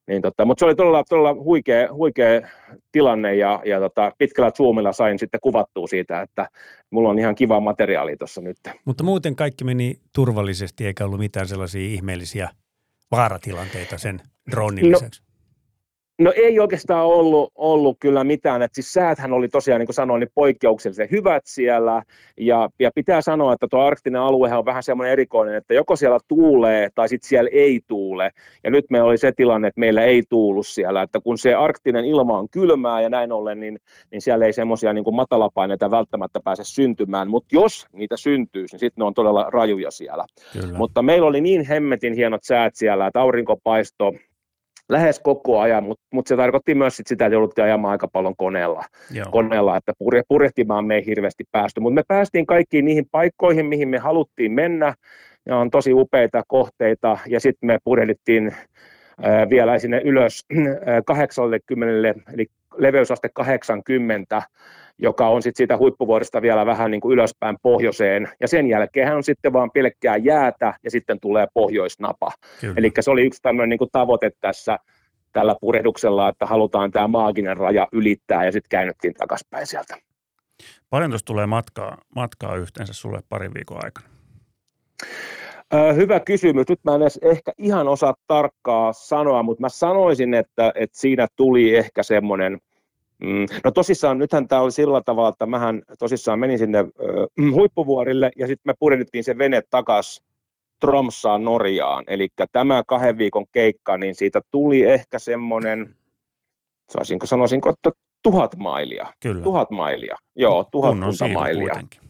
[0.06, 2.48] niin tota, mutta se oli todella, todella huikea, huikea
[2.92, 6.48] tilanne, ja, ja tota, pitkällä zoomilla sain sitten kuvattua siitä, että
[6.90, 8.56] mulla on ihan kiva materiaali tuossa nyt.
[8.84, 12.48] Mutta muuten kaikki meni turvallisesti, eikä ollut mitään sellaisia ihmeellisiä
[13.10, 15.25] vaaratilanteita sen dronin no, lisäksi?
[16.18, 20.20] No ei oikeastaan ollut, ollut kyllä mitään, että siis sääthän oli tosiaan, niin kuin sanoin,
[20.20, 22.02] niin poikkeuksellisen hyvät siellä,
[22.36, 26.18] ja, ja pitää sanoa, että tuo arktinen alue on vähän semmoinen erikoinen, että joko siellä
[26.28, 28.30] tuulee tai sitten siellä ei tuule,
[28.64, 32.04] ja nyt me oli se tilanne, että meillä ei tuulu siellä, että kun se arktinen
[32.04, 33.78] ilma on kylmää ja näin ollen, niin,
[34.10, 39.02] niin siellä ei semmoisia niin matalapaineita välttämättä pääse syntymään, mutta jos niitä syntyy, niin sitten
[39.02, 40.24] ne on todella rajuja siellä.
[40.52, 40.78] Kyllä.
[40.78, 44.12] Mutta meillä oli niin hemmetin hienot säät siellä, että aurinko paistoi,
[44.88, 48.36] lähes koko ajan, mutta mut se tarkoitti myös sit sitä, että jouduttiin ajamaan aika paljon
[48.36, 48.84] koneella,
[49.30, 53.88] koneella että purje, purjehtimaan me ei hirveästi päästy, mutta me päästiin kaikkiin niihin paikkoihin, mihin
[53.88, 54.94] me haluttiin mennä,
[55.46, 62.14] ja on tosi upeita kohteita, ja sitten me purjehdittiin äh, vielä sinne ylös äh, 80,
[62.34, 64.42] eli leveysaste 80,
[64.98, 68.28] joka on sitten siitä huippuvuorista vielä vähän niin kuin ylöspäin pohjoiseen.
[68.40, 72.32] Ja sen jälkeen on sitten vaan pelkkää jäätä ja sitten tulee pohjoisnapa.
[72.76, 74.78] Eli se oli yksi tämmöinen niin kuin tavoite tässä
[75.32, 79.96] tällä purehduksella, että halutaan tämä maaginen raja ylittää ja sitten käännyttiin takaspäin sieltä.
[80.90, 84.06] Paljon tuossa tulee matkaa, matkaa yhteensä sulle parin viikon aikana?
[85.96, 86.68] hyvä kysymys.
[86.68, 91.26] Nyt mä en edes ehkä ihan osaa tarkkaa sanoa, mutta mä sanoisin, että, että siinä
[91.36, 92.58] tuli ehkä semmoinen–
[93.22, 93.46] Mm.
[93.64, 98.46] No tosissaan, nythän tämä oli sillä tavalla, että mähän tosissaan menin sinne ö, huippuvuorille ja
[98.46, 100.26] sitten me purjehdittiin se vene takaisin
[100.80, 102.04] Tromsaan Norjaan.
[102.06, 105.96] Eli tämä kahden viikon keikka, niin siitä tuli ehkä semmoinen,
[106.90, 107.90] saisinko sanoisinko, että
[108.22, 109.12] tuhat mailia.
[109.20, 109.42] Kyllä.
[109.42, 110.16] Tuhat mailia.
[110.36, 110.96] Joo, tuhat
[111.34, 111.72] mailia.
[111.72, 112.05] Kuitenkin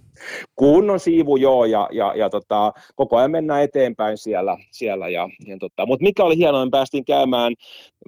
[0.56, 4.56] kunnon siivu joo, ja, ja, ja tota, koko ajan mennään eteenpäin siellä.
[4.70, 7.54] siellä ja, ja tota, Mutta mikä oli hienoa, me päästiin käymään,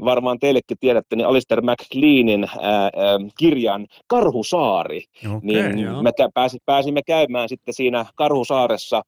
[0.04, 2.90] varmaan teillekin tiedätte, niin Alistair McLeanin ää, ää,
[3.38, 5.04] kirjan Karhusaari.
[5.26, 6.02] Okay, niin joo.
[6.02, 9.02] me pääsimme, pääsimme käymään sitten siinä Karhusaaressa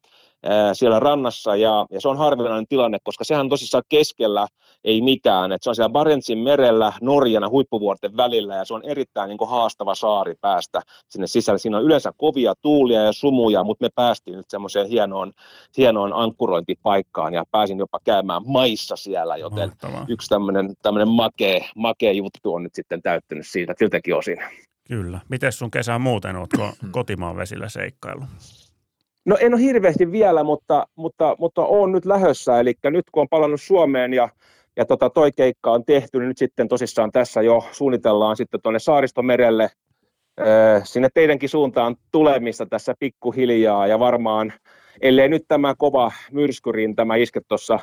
[0.72, 4.46] siellä rannassa ja, ja se on harvinainen tilanne, koska sehän on tosissaan keskellä
[4.84, 5.52] ei mitään.
[5.52, 9.50] Et se on siellä Barentsin merellä Norjana huippuvuorten välillä ja se on erittäin niin kuin,
[9.50, 11.58] haastava saari päästä sinne sisälle.
[11.58, 15.32] Siinä on yleensä kovia tuulia ja sumuja, mutta me päästiin nyt semmoiseen hienoon,
[15.76, 20.06] hienoon ankkurointipaikkaan ja pääsin jopa käymään maissa siellä, joten Mahtavaa.
[20.08, 24.38] yksi tämmöinen, tämmöinen makea, makea juttu on nyt sitten täyttynyt siitä siltäkin osin.
[24.88, 25.20] Kyllä.
[25.28, 28.22] Miten sun kesä muuten, ootko kotimaan vesillä seikkailu?
[29.24, 32.60] No en ole hirveästi vielä, mutta, mutta, mutta olen nyt lähössä.
[32.60, 34.28] Eli nyt kun on palannut Suomeen ja,
[34.76, 38.78] ja tota, toi keikka on tehty, niin nyt sitten tosissaan tässä jo suunnitellaan sitten tuonne
[38.78, 39.70] Saaristomerelle
[40.84, 43.86] sinne teidänkin suuntaan tulemista tässä pikkuhiljaa.
[43.86, 44.52] Ja varmaan,
[45.00, 47.78] ellei nyt tämä kova myrskyrin tämä iske tuossa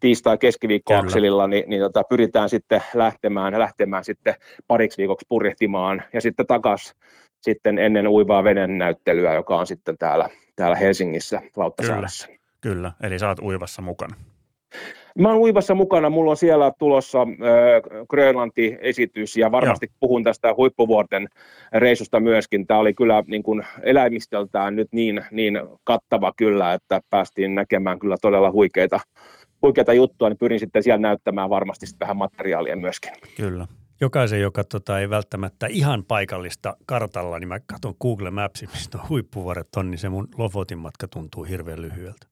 [0.00, 4.34] tiistai-keskiviikkoakselilla, niin, niin tota, pyritään sitten lähtemään, lähtemään sitten
[4.66, 6.96] pariksi viikoksi purjehtimaan ja sitten takaisin
[7.42, 12.26] sitten ennen uivaa veden näyttelyä, joka on sitten täällä, täällä Helsingissä Lauttasaaressa.
[12.26, 14.16] Kyllä, kyllä, eli oot uivassa mukana.
[15.18, 19.96] Mä oon uivassa mukana, mulla on siellä tulossa äh, Grönlanti-esitys ja varmasti Joo.
[20.00, 21.28] puhun tästä huippuvuorten
[21.72, 22.66] reisusta myöskin.
[22.66, 28.16] Tämä oli kyllä niin kuin eläimistöltään nyt niin, niin kattava kyllä, että päästiin näkemään kyllä
[28.22, 29.00] todella huikeita,
[29.62, 33.12] huikeita juttuja, niin pyrin sitten siellä näyttämään varmasti vähän materiaalia myöskin.
[33.36, 33.66] Kyllä
[34.00, 39.68] jokaisen, joka tota, ei välttämättä ihan paikallista kartalla, niin mä katson Google Maps, mistä huippuvuoret
[39.76, 42.26] on, niin se mun Lofotin matka tuntuu hirveän lyhyeltä.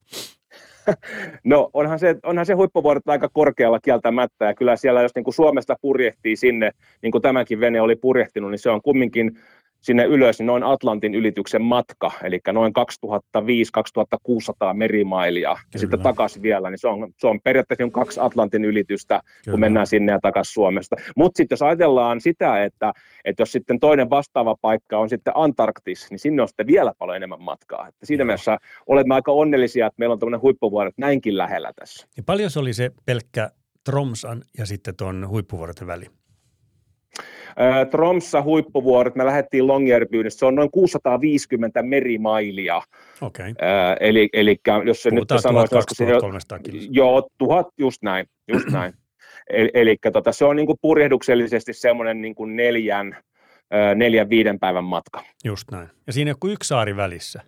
[1.43, 4.45] No onhan se, onhan se huippuvuoret aika korkealla kieltämättä.
[4.45, 6.71] Ja kyllä siellä jos niin kuin Suomesta purjehtii sinne,
[7.01, 9.39] niin kuin tämäkin vene oli purjehtinut, niin se on kumminkin
[9.81, 12.73] sinne ylös, niin noin Atlantin ylityksen matka, eli noin
[13.37, 15.67] 2005-2600 merimailia, Kyllä.
[15.73, 19.53] ja sitten takaisin vielä, niin se on, se on periaatteessa kaksi Atlantin ylitystä, Kyllä.
[19.53, 20.95] kun mennään sinne ja takaisin Suomesta.
[21.15, 22.93] Mutta sitten jos ajatellaan sitä, että,
[23.25, 27.17] että jos sitten toinen vastaava paikka on sitten Antarktis, niin sinne on sitten vielä paljon
[27.17, 27.87] enemmän matkaa.
[27.87, 28.25] Että siinä Joo.
[28.25, 32.07] mielessä olemme aika onnellisia, että meillä on tämmöinen huippuvuoret näinkin lähellä tässä.
[32.17, 33.49] Ja paljon se oli se pelkkä
[33.83, 36.05] Tromsan ja sitten tuon huippuvuorten väli?
[37.91, 42.81] Tromssa huippuvuoret, me lähdettiin Longyearbyenistä, se on noin 650 merimailia.
[43.21, 43.53] Okay.
[43.99, 48.93] eli, eli jos se Puhutaan nyt sanoisi, 1300 Joo, tuhat, just näin, just näin.
[49.49, 53.17] Eli, eli tota, se on niin kuin purjehduksellisesti semmoinen niin kuin neljän,
[53.95, 55.23] neljän, viiden päivän matka.
[55.45, 55.89] Just näin.
[56.07, 57.41] Ja siinä on yksi saari välissä.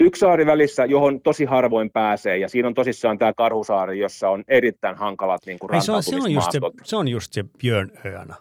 [0.00, 4.44] Yksi saari välissä, johon tosi harvoin pääsee, ja siinä on tosissaan tämä Karhusaari, jossa on
[4.48, 8.36] erittäin hankalat niin kuin se, on, se, on just se, se on just se Björnöarna.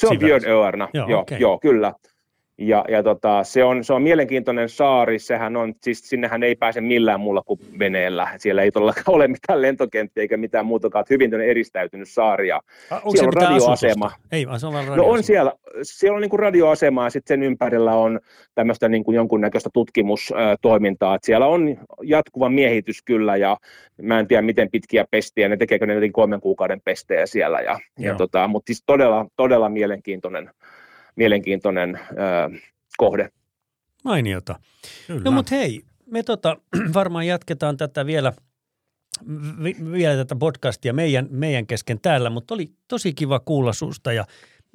[0.00, 1.38] Se on Björnöarna, joo, joo, okay.
[1.38, 1.92] joo, kyllä.
[2.58, 6.80] Ja, ja tota, se, on, se on mielenkiintoinen saari, sehän on, siis sinnehän ei pääse
[6.80, 8.28] millään muulla kuin veneellä.
[8.36, 12.48] Siellä ei todellakaan ole mitään lentokenttiä eikä mitään muutakaan, että hyvin eristäytynyt saari.
[12.48, 14.06] Ja onko siellä on radioasema.
[14.06, 14.28] Asutusta?
[14.32, 15.08] Ei, vaan se on vaan radioasema.
[15.08, 18.20] No on siellä, siellä on niin kuin radioasema ja sitten sen ympärillä on
[18.54, 21.14] tämmöistä niin kuin jonkunnäköistä tutkimustoimintaa.
[21.14, 23.56] Että siellä on jatkuva miehitys kyllä ja
[24.02, 27.60] mä en tiedä miten pitkiä pestiä, ne tekeekö ne kolmen kuukauden pestejä siellä.
[27.60, 30.50] Ja, ja tota, mutta siis todella, todella mielenkiintoinen
[31.18, 32.58] mielenkiintoinen ö,
[32.96, 33.28] kohde.
[34.04, 34.60] Mainiota.
[35.06, 35.20] Kyllä.
[35.24, 36.56] No mutta hei, me tota,
[36.94, 38.32] varmaan jatketaan tätä vielä,
[39.92, 44.24] vielä tätä podcastia meidän, meidän kesken täällä, mutta oli tosi kiva kuulla susta ja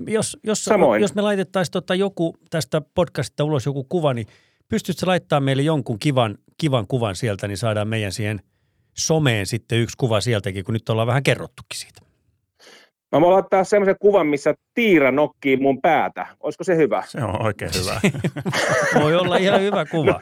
[0.07, 1.01] jos, jos, Samoin.
[1.01, 4.27] jos me laitettaisiin tota joku tästä podcastista ulos joku kuva, niin
[4.69, 8.41] pystytkö laittaa meille jonkun kivan, kivan kuvan sieltä, niin saadaan meidän siihen
[8.93, 12.12] someen sitten yksi kuva sieltäkin, kun nyt ollaan vähän kerrottukin siitä.
[13.13, 16.27] Mä voin laittaa semmoisen kuvan, missä Tiira nokkii mun päätä.
[16.39, 17.03] Olisiko se hyvä?
[17.07, 18.01] Se on oikein hyvä.
[19.03, 20.11] Voi olla ihan hyvä kuva.
[20.11, 20.19] No,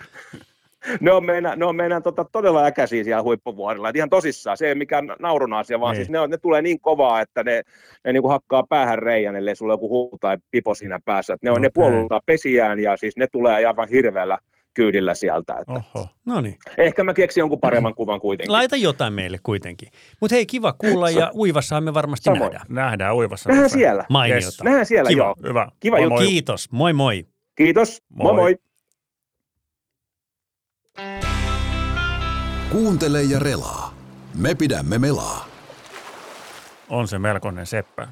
[1.00, 3.90] ne on meidän, ne on meidän tota, todella äkäisiä siellä huippuvuorilla.
[3.90, 5.98] Et ihan tosissaan, se ei ole mikään naurun asia, vaan niin.
[5.98, 7.62] siis ne, on, ne tulee niin kovaa, että ne,
[8.06, 11.34] ne niin kuin hakkaa päähän reijän, ellei sulla joku huu tai pipo siinä päässä.
[11.34, 11.62] Et ne, on, okay.
[11.62, 14.38] ne puolultaa pesiään ja siis ne tulee aivan hirveällä
[14.74, 15.54] kyydillä sieltä.
[15.54, 16.08] Että Oho.
[16.26, 16.58] No niin.
[16.78, 18.52] Ehkä mä keksin jonkun paremman kuvan kuitenkin.
[18.52, 19.90] Laita jotain meille kuitenkin.
[20.22, 22.42] Mutta hei, kiva kuulla ja uivassa me varmasti Samoin.
[22.42, 22.66] nähdään.
[22.70, 23.50] Nähdään uivassa.
[23.50, 24.06] Nähdään siellä.
[24.10, 24.46] Mainiota.
[24.46, 24.64] Yes.
[24.64, 25.24] Nähdään siellä, kiva.
[25.24, 25.36] joo.
[25.48, 25.68] Hyvä.
[25.80, 26.16] Kiva moi, juttu.
[26.16, 26.26] moi.
[26.28, 26.72] Kiitos.
[26.72, 27.26] Moi moi.
[27.56, 28.02] Kiitos.
[28.10, 28.36] Moi moi.
[28.36, 28.56] moi.
[32.72, 33.94] Kuuntele ja relaa.
[34.38, 35.46] Me pidämme melaa.
[36.90, 38.08] On se melkoinen seppä.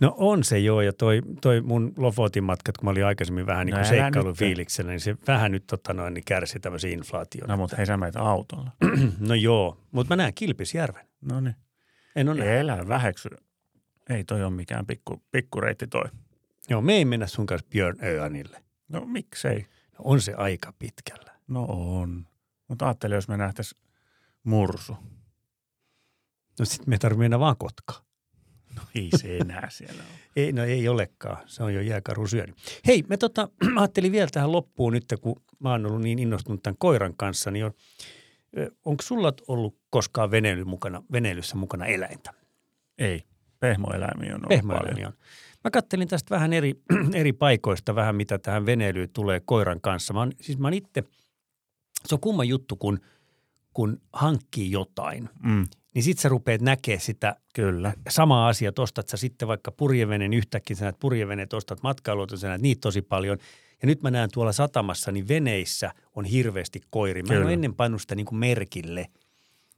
[0.00, 3.66] No on se joo, ja toi, toi mun Lofotin matkat, kun mä olin aikaisemmin vähän
[3.66, 7.48] niin kuin no, seikkailun fiiliksellä, niin se vähän nyt tota noin, niin kärsi tämmöisen inflaation.
[7.48, 8.70] No mutta hei sä meitä autolla.
[9.28, 11.06] no joo, mutta mä näen Kilpisjärven.
[11.20, 11.56] No niin.
[12.16, 13.28] En ole Elä väheksy.
[14.10, 16.04] Ei toi ole mikään pikku, pikkureitti toi.
[16.70, 18.62] Joo, me ei mennä sun kanssa Björn Öanille.
[18.88, 19.66] No miksei?
[19.92, 21.32] No, on se aika pitkällä.
[21.48, 22.26] No on.
[22.68, 23.82] Mutta ajattelin, jos me nähtäisiin
[24.44, 24.96] mursu.
[26.58, 28.07] No sit me tarvitsemme mennä vaan Kotkaan.
[28.76, 30.18] No ei se enää siellä ole.
[30.36, 31.36] Ei, no ei olekaan.
[31.46, 32.56] Se on jo jääkaru syönyt.
[32.86, 36.76] Hei, me tota, ajattelin vielä tähän loppuun nyt, kun mä oon ollut niin innostunut tämän
[36.78, 37.72] koiran kanssa, niin on,
[38.84, 42.34] onko sulla ollut koskaan veneily mukana, veneilyssä mukana eläintä?
[42.98, 43.22] Ei.
[43.60, 45.14] Pehmoeläimiä on ollut Pehmoeläimiä on.
[45.64, 46.74] Mä kattelin tästä vähän eri,
[47.14, 50.14] eri paikoista, vähän mitä tähän veneilyyn tulee koiran kanssa.
[50.14, 51.04] Mä oon, siis mä oon itse,
[52.06, 53.00] se on kumma juttu, kun,
[53.74, 55.66] kun hankkii jotain, Mm.
[55.94, 57.92] Niin sit sä rupeat näkee sitä Kyllä.
[58.08, 62.62] sama asia, ostat sä sitten vaikka purjeveneen yhtäkkiä, sä näet purjeveneet, ostat matkailuauton, sä näet
[62.62, 63.38] niitä tosi paljon.
[63.82, 67.22] Ja nyt mä näen tuolla satamassa, niin veneissä on hirveästi koiri.
[67.22, 67.44] Mä en Kyllä.
[67.44, 69.06] ole ennen pannut sitä niin kuin merkille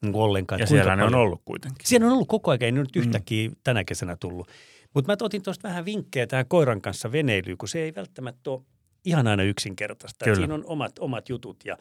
[0.03, 0.61] niin kuin ollenkaan.
[0.61, 1.87] Ja siellä ne on ollut kuitenkin.
[1.87, 3.57] Siellä on ollut koko ajan, ei nyt yhtäkkiä mm.
[3.65, 4.49] tänä kesänä tullut.
[4.95, 8.63] Mutta mä otin tuosta vähän vinkkejä tähän koiran kanssa veneilyyn, kun se ei välttämättä ole
[9.05, 10.25] ihan aina yksinkertaista.
[10.25, 10.37] Kyllä.
[10.37, 11.57] Siinä on omat, omat jutut.
[11.65, 11.77] Ja,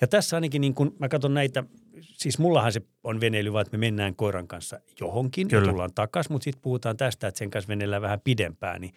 [0.00, 1.64] ja tässä ainakin niin kun mä katson näitä,
[2.00, 5.62] siis mullahan se on veneily vaan, että me mennään koiran kanssa johonkin Kyllä.
[5.66, 8.80] ja tullaan takaisin, mutta sitten puhutaan tästä, että sen kanssa veneellään vähän pidempään.
[8.80, 8.94] Niin,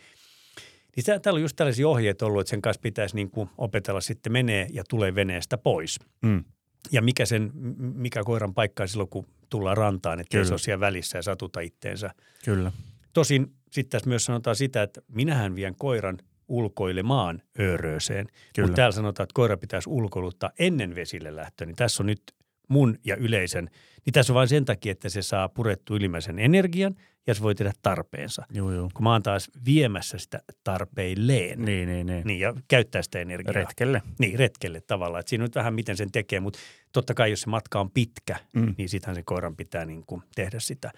[0.96, 4.02] niin tää- täällä on just tällaisia ohjeita ollut, että sen kanssa pitäisi niin kuin opetella
[4.02, 6.00] sitten menee ja tulee veneestä pois.
[6.22, 6.44] Mm.
[6.92, 10.80] Ja mikä, sen, mikä koiran paikka on silloin, kun tullaan rantaan, että se ole siellä
[10.80, 12.12] välissä ja satuta itteensä.
[12.46, 12.72] Kyllä.
[13.14, 16.18] Tosin sitten tässä myös sanotaan sitä, että minähän vien koiran
[16.54, 18.28] ulkoilemaan öörööseen.
[18.56, 18.68] Kyllä.
[18.68, 21.66] Mutta täällä sanotaan, että koira pitäisi ulkoiluttaa ennen vesille lähtöä.
[21.68, 22.22] Niin tässä on nyt
[22.70, 23.70] mun ja yleisen,
[24.06, 26.96] niin tässä on vain sen takia, että se saa purettua ylimmäisen energian
[27.28, 28.46] ja se voi tehdä tarpeensa.
[28.52, 28.90] Joo, joo.
[28.94, 32.28] Kun mä oon taas viemässä sitä tarpeilleen, Niin, niin, niin.
[32.28, 33.54] niin ja käyttää sitä energiaa.
[33.54, 34.02] Retkelle.
[34.20, 35.20] Niin, retkelle tavallaan.
[35.20, 36.60] Et siinä on nyt vähän miten sen tekee, mutta
[36.92, 38.76] totta kai jos se matka on pitkä, Mm.
[38.78, 40.92] niin sittenhän se koiran pitää niin kuin tehdä sitä.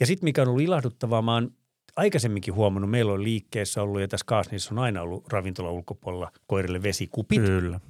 [0.00, 1.50] Ja sitten mikä on ollut ilahduttavaa, mä oon
[1.96, 6.82] aikaisemminkin huomannut, meillä on liikkeessä ollut ja tässä Kaasnissa on aina ollut ravintola ulkopuolella koirille
[6.82, 7.42] vesikupit.
[7.44, 7.80] Kyllä.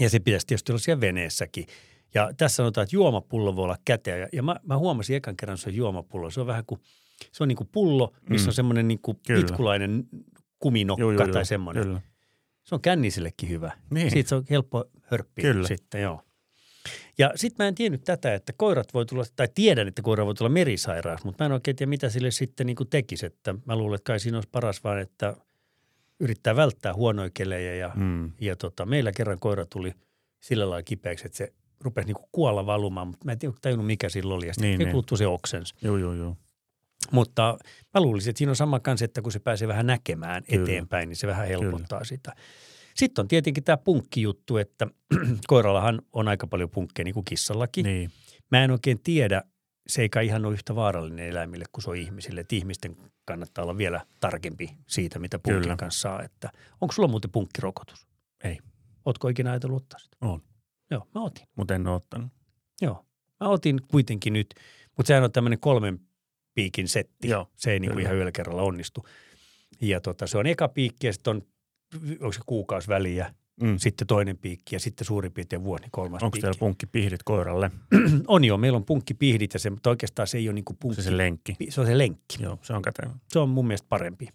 [0.00, 1.66] Ja se pitäisi tietysti olla siellä veneessäkin.
[2.14, 4.16] Ja tässä sanotaan, että juomapullo voi olla käteä.
[4.16, 6.30] Ja, ja mä, mä huomasin ekan kerran, se on juomapullo.
[6.30, 6.80] Se on vähän kuin,
[7.32, 8.48] se on niin kuin pullo, missä Mm.
[8.48, 9.40] on semmoinen niin kuin Kyllä.
[9.40, 10.04] pitkulainen
[10.58, 11.84] kuminokka Joo, joo, tai semmoinen.
[11.84, 12.00] Kyllä.
[12.64, 13.72] Se on kännisillekin hyvä.
[13.90, 14.10] Niin.
[14.10, 15.68] Siitä se on helppo hörppiä Kyllä.
[15.68, 16.22] sitten, joo.
[17.18, 20.34] Ja sitten mä en tiennyt tätä, että koirat voi tulla, tai tiedän, että koira voi
[20.34, 23.26] tulla merisairaus, mutta mä en oikein tiedä, mitä sille sitten niin kuin tekisi.
[23.26, 25.36] Että mä luulen, että kai siinä olisi paras vaan, että
[26.20, 27.74] yrittää välttää huonoja kelejä.
[27.74, 28.32] Ja, Mm.
[28.40, 29.92] ja tota, meillä kerran koira tuli
[30.40, 33.86] sillä lailla kipeäksi, että se rupesi niin kuin kuolla valumaan, mutta mä en tiedä, tajunnut
[33.86, 34.46] mikä sillä oli.
[34.46, 35.74] Ja sitten Niin, niin, se oksens.
[35.82, 36.36] Joo, joo, joo.
[37.12, 37.58] Mutta
[37.94, 40.62] mä luulisin, että siinä on sama kanssa, että kun se pääsee vähän näkemään Kyllä.
[40.62, 42.32] eteenpäin, niin se vähän helpottaa sitä.
[42.96, 44.86] Sitten on tietenkin tämä punkkijuttu, että
[45.46, 47.84] koirallahan on aika paljon punkkeja niin kuin kissallakin.
[47.84, 48.10] Niin.
[48.50, 49.42] Mä en oikein tiedä,
[49.86, 52.40] se ei kai ihan ole yhtä vaarallinen eläimille kuin se on ihmisille.
[52.40, 55.76] Että ihmisten kannattaa olla vielä tarkempi siitä, mitä punkin Kyllä.
[55.76, 56.22] kanssa saa.
[56.22, 58.06] Että onko sulla muuten punkkirokotus?
[58.44, 58.58] Ei.
[59.04, 60.16] Ootko ikinä ajatellut ottaa sitä?
[60.20, 60.42] On.
[60.90, 61.46] Joo, mä otin.
[61.56, 62.32] Mutta en ole ottanut.
[62.82, 63.06] Joo.
[63.40, 64.54] Mä otin kuitenkin nyt,
[64.96, 66.00] mutta sehän on tämmöinen kolmen
[66.54, 67.28] piikin setti.
[67.28, 69.06] Joo, se ei niinku ihan yhdellä kerralla onnistu.
[69.80, 71.42] Ja tota, se on eka piikki ja sitten on,
[72.20, 73.78] onko se kuukausi väliä, Mm.
[73.78, 76.40] sitten toinen piikki ja sitten suurin piirtein vuosi, niin kolmas Onko piikki.
[76.42, 77.70] teillä punkkipihdit koiralle?
[78.26, 81.02] On joo, meillä on punkkipihdit ja se, mutta oikeastaan se ei ole niinku punkki.
[81.02, 81.56] Se se lenkki.
[81.68, 82.42] se on se lenkki.
[82.42, 83.10] Joo, se on kätevä.
[83.28, 84.28] Se on mun mielestä parempi.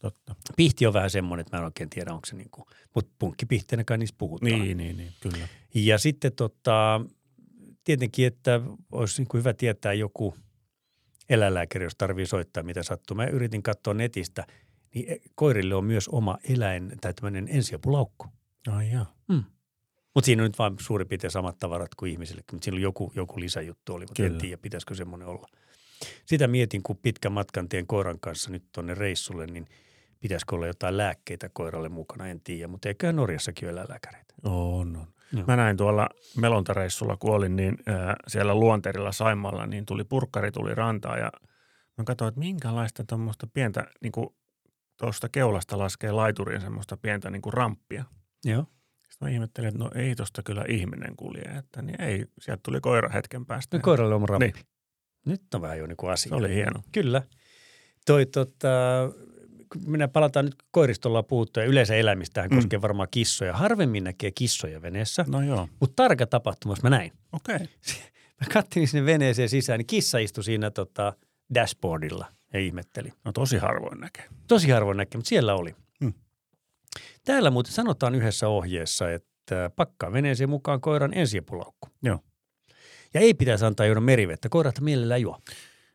[0.00, 0.34] Totta.
[0.56, 3.98] Pihti on vähän semmoinen, että mä en oikein tiedä, onko se niinku, mutta punkkipihteenä kai
[3.98, 4.52] niistä puhutaan.
[4.52, 5.48] Niin, niin, niin, kyllä.
[5.74, 7.00] Ja sitten tota,
[7.84, 8.60] tietenkin, että
[8.92, 10.34] olisi niin kuin hyvä tietää joku
[11.28, 13.14] eläinlääkäri, jos tarvii soittaa, mitä sattuu.
[13.16, 14.46] Mä yritin katsoa netistä,
[14.94, 18.26] niin e- koirille on myös oma eläin tai tämmöinen ensiapulaukku.
[18.70, 19.06] Ai joo.
[20.14, 23.12] Mutta siinä on nyt vain suurin piirtein samat tavarat kuin ihmisillekin, mutta siinä on joku,
[23.16, 25.48] joku lisäjuttu oli, mutta en tiedä, pitäisikö semmoinen olla.
[26.26, 29.66] Sitä mietin, kun pitkän matkan teen koiran kanssa nyt tuonne reissulle, niin
[30.20, 34.34] pitäisikö olla jotain lääkkeitä koiralle mukana, en tiedä, mutta eiköhän Norjassakin ole eläinlääkäreitä.
[34.44, 35.06] On, on.
[35.32, 35.44] Joo.
[35.46, 40.74] Mä näin tuolla melontareissulla, kun olin, niin ää, siellä Luonterilla Saimalla, niin tuli purkkari tuli
[40.74, 41.32] rantaan ja
[41.98, 44.28] mä katsoin, että minkälaista tuommoista pientä, niin kuin
[44.98, 48.04] tuosta keulasta laskee laituriin semmoista pientä niin kuin ramppia.
[48.44, 48.62] Joo.
[49.10, 52.80] Sitten mä ihmettelin, että no ei tosta kyllä ihminen kulje, että niin ei, sieltä tuli
[52.80, 53.76] koira hetken päästä.
[53.76, 54.46] No koiralle on ramppi.
[54.52, 54.64] Niin.
[55.26, 56.28] Nyt on vähän jo niin kuin asia.
[56.30, 56.80] Se oli hieno.
[56.92, 57.22] Kyllä.
[58.06, 58.68] Toi tota,
[59.86, 62.56] minä palataan nyt koiristolla puhuttu ja yleensä eläimistähän Mm.
[62.56, 63.52] koskee varmaan kissoja.
[63.56, 67.12] Harvemmin näkee kissoja veneessä, No joo, mutta tarka tapahtumassa mä näin.
[67.32, 67.54] okei.
[67.56, 67.66] Okay.
[68.40, 71.12] Mä katselin sinne veneeseen sisään, niin kissa istui siinä tota,
[71.54, 73.12] dashboardilla ja ihmetteli.
[73.24, 74.24] No tosi harvoin näkee.
[74.46, 75.74] Tosi harvoin näkee, mutta siellä oli.
[76.00, 76.12] Hmm.
[77.24, 81.88] Täällä muuten sanotaan yhdessä ohjeessa, että pakkaa veneeseen mukaan koiran ensiapulaukku.
[82.02, 82.18] Joo.
[83.14, 84.48] Ja ei pitäisi antaa juoda merivettä.
[84.48, 85.38] Koirat mielellään juo.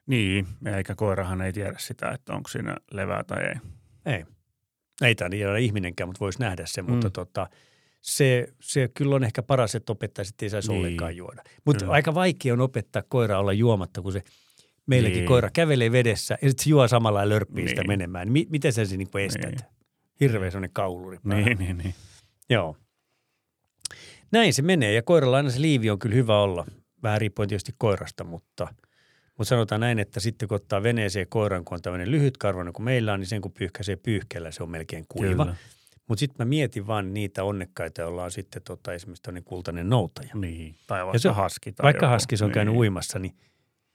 [0.06, 3.56] Niin, eikä koirahan ei tiedä sitä, että onko siinä levää tai ei.
[4.16, 4.26] Ei.
[5.02, 7.12] Ei tämä ihminenkään, mutta voisi nähdä sen, mutta Mm.
[7.14, 7.48] tota,
[8.02, 10.80] se, se kyllä on ehkä paras, että opettaja sitten ei saisi Niin.
[10.80, 11.44] ollenkaan juoda.
[11.66, 14.22] Mutta aika vaikea on opettaa koiraa olla juomatta, kun se
[14.86, 15.28] meilläkin Niin.
[15.28, 17.88] koira kävelee vedessä ja sitten se juo samalla ja lörppii sitä Niin.
[17.88, 18.32] menemään.
[18.32, 19.52] Mi- miten sen se niinku estät?
[19.52, 19.60] Niin.
[20.20, 21.18] Hirveä sellainen kauluri.
[21.30, 21.46] päällä.
[21.46, 21.96] Niin, niin, niin.
[22.50, 22.78] Joo.
[24.32, 26.66] Näin se menee ja koiralla aina se liivi on kyllä hyvä olla.
[27.04, 28.68] Vähän riippuen tietysti koirasta, mutta,
[29.38, 33.14] mutta sanotaan näin, että sitten kun ottaa veneeseen koiran, kun on tämmöinen lyhytkarvainen kuin meillä
[33.14, 35.44] on, niin sen kun pyyhkäisee pyyhkeellä, se on melkein kuiva.
[35.46, 35.56] Kyllä.
[36.08, 40.30] Mutta sitten mä mietin vaan niitä onnekkaita, joilla on sitten tota, esimerkiksi tämmöinen kultainen noutaja.
[40.36, 40.76] Niin.
[40.88, 41.72] Tai Ja vaikka se- haski.
[41.72, 42.12] Tai Vaikka joku.
[42.14, 42.80] haskis on käynyt niin.
[42.80, 43.36] uimassa, niin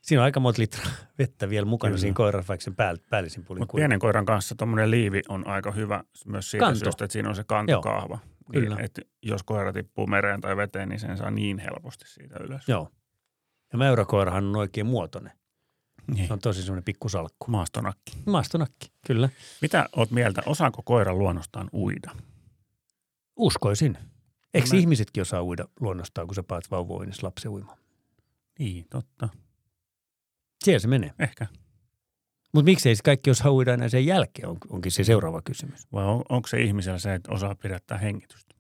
[0.03, 0.87] siinä on aika monta litraa
[1.19, 2.01] vettä vielä mukana Kyllä.
[2.01, 5.73] siinä koirassa, vaikka sen pääl, päällisin puolin Mutta pienen koiran kanssa tuommoinen liivi on aika
[5.73, 6.79] hyvä myös siitä Kanto.
[6.79, 8.19] syystä, että siinä on se kantokahva.
[8.53, 12.69] Niin, että jos koira tippuu mereen tai veteen, niin sen saa niin helposti siitä ylös.
[12.69, 12.89] Joo.
[13.73, 15.33] Ja mäyräkoirahan on oikein muotoinen.
[16.15, 16.27] Niin.
[16.27, 17.51] Se on tosi semmoinen pikkusalkku.
[17.51, 18.13] Maastonakki.
[18.27, 19.29] Maastonakki, kyllä.
[19.63, 22.11] Mitä oot mieltä, osaako koira luonnostaan uida?
[23.37, 23.99] Uskoisin.
[24.55, 27.79] Eikö No mä- ihmisetkin osaa uida luonnostaan, kun sä paat vauvoinnissa lapsen uimaan?
[28.59, 29.29] Niin, totta.
[30.65, 31.11] Siellä se menee.
[31.19, 31.47] Ehkä.
[32.53, 35.93] Mutta miksei se kaikki osaa uida enää sen jälkeen, on, onkin se seuraava kysymys.
[35.93, 38.55] Vai on, onko se ihmisellä se, että osaa pidättää hengitystä?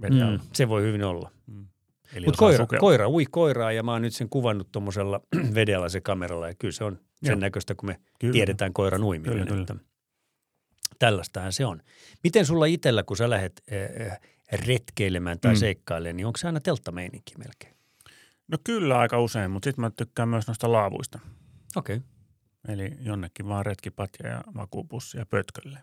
[0.00, 0.30] Vetää.
[0.30, 1.30] Mm, se voi hyvin olla.
[1.46, 1.66] Mm.
[2.24, 5.20] Mutta koira, koira ui koiraa ja mä oon nyt sen kuvannut tuommoisella
[5.54, 7.40] vedellä se kameralla ja kyllä se on sen Joo.
[7.40, 8.32] näköistä, kun me Kyllä.
[8.32, 9.46] tiedetään koiran uiminen.
[9.46, 9.80] Kyllä, kyllä.
[10.98, 11.82] Tällaistähän se on.
[12.24, 14.18] Miten sulla itsellä, kun sä lähdet äh,
[14.66, 15.58] retkeilemään tai mm.
[15.58, 17.75] seikkailemaan, niin onko se aina telttameininki melkein?
[18.48, 21.18] No kyllä aika usein, mutta sitten mä tykkään myös noista laavuista.
[21.76, 22.08] Okei, okay.
[22.68, 25.78] Eli jonnekin vaan retkipatja ja makuupussi ja pötkölle.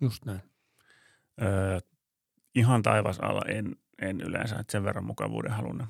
[0.00, 0.40] just näin.
[1.42, 1.80] Öö,
[2.54, 5.88] ihan taivasalla en, en yleensä, että sen verran mukavuuden halunnut.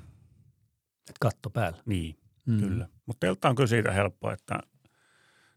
[1.09, 1.81] Et katto päällä.
[1.85, 2.59] Niin, Mm.
[2.59, 2.87] kyllä.
[3.05, 4.59] Mutta teltta on kyllä siitä helppo, että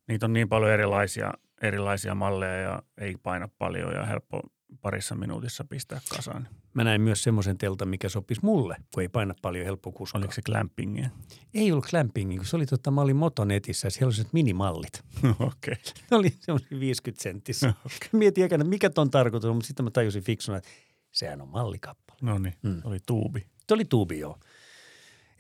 [0.09, 4.43] Niitä on niin paljon erilaisia, erilaisia malleja ja ei paina paljon ja helppo
[4.81, 6.49] parissa minuutissa pistää kasaan.
[6.75, 10.19] Mä näin myös semmoisen teltan, mikä sopisi mulle, kun ei paina paljon helppo kuskaa.
[10.19, 11.11] Oliko se glampingia?
[11.55, 14.93] Ei ollut glampingi, kun se oli totta, mä olin motonetissä ja siellä oli minimallit.
[15.23, 15.43] Okei.
[15.47, 15.77] Okay.
[16.11, 17.75] Ne oli semmoisia 50 senttissä.
[17.79, 18.09] Okay.
[18.13, 20.71] Mietin ekana, mikä ton tarkoitus, mutta sitten mä tajusin fiksuna, että
[21.13, 22.19] sehän on mallikappale.
[22.23, 22.81] No niin, mm.
[22.85, 23.47] oli tuubi.
[23.69, 24.39] Se oli tuubi, joo.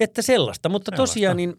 [0.00, 1.12] Että sellaista, mutta sellaista.
[1.12, 1.56] tosiaan niin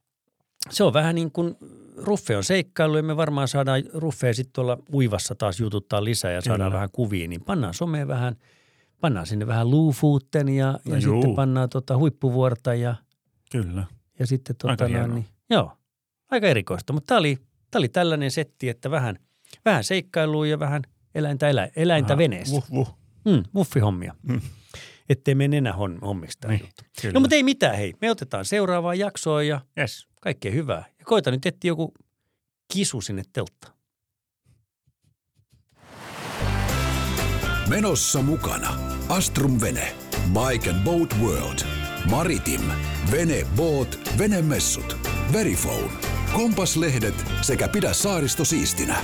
[0.70, 1.56] se on vähän niin kuin
[1.96, 6.40] Ruffe on seikkailu ja me varmaan saadaan Ruffea sitten tuolla uivassa taas jututtaa lisää ja
[6.40, 6.74] saadaan Kyllä.
[6.74, 8.36] vähän kuvia, niin pannaan someen vähän,
[9.00, 12.94] pannaan sinne vähän luufuutten ja, ja no sitten pannaan tota huippuvuorta ja
[13.52, 13.84] Kyllä.
[14.18, 15.72] Ja sitten tota, aika niin, joo,
[16.30, 17.36] aika erikoista, mutta tämä oli,
[17.70, 19.18] tää oli tällainen setti, että vähän,
[19.64, 20.82] vähän seikkailua ja vähän
[21.14, 22.54] eläintä, elä, eläintä Aha, veneessä.
[22.54, 22.94] Vuh, vuh.
[23.24, 24.14] Mm, muffihommia.
[24.22, 24.40] Mm.
[25.08, 26.84] Ettei mene enää hommiksi tämä niin, juttu.
[27.02, 27.12] Kyllä.
[27.12, 27.94] No mutta ei mitään, hei.
[28.00, 30.08] Me otetaan seuraavaa jaksoa ja yes.
[30.20, 30.84] kaikkea hyvää.
[30.98, 31.94] Ja koita nyt etsiä joku
[32.72, 33.74] kisu sinne telttaan.
[37.68, 38.74] Menossa mukana
[39.08, 39.94] Astrum Vene,
[40.32, 41.58] Bike and Boat World,
[42.10, 42.60] Maritim,
[43.10, 44.96] Vene Boat, Venemessut,
[45.32, 45.92] Verifone,
[46.32, 48.96] Kompaslehdet sekä Pidä saaristo siistinä.